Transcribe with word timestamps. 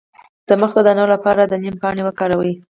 د 0.47 0.49
مخ 0.61 0.71
د 0.75 0.79
دانو 0.87 1.05
لپاره 1.13 1.41
د 1.45 1.53
نیم 1.63 1.75
پاڼې 1.81 2.01
وکاروئ 2.05 2.53